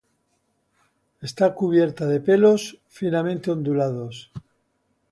Está 1.21 1.53
cubierta 1.53 2.07
de 2.07 2.19
pelos 2.21 2.81
finamente 2.87 3.51
ondulados. 3.51 4.31